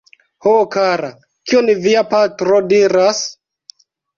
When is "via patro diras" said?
1.85-3.25